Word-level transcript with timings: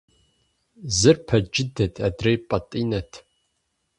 Зыр 0.97 1.17
пэ 1.27 1.37
джыдэт, 1.51 1.95
адрейр 2.07 2.39
пэтӏинэт. 2.49 3.11